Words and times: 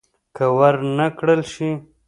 که 0.35 0.45
ور 0.57 0.75
نه 0.97 1.07
کړل 1.17 1.41
شي. 1.53 1.69